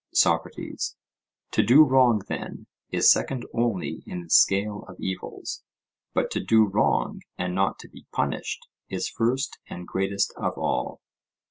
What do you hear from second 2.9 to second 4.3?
second only in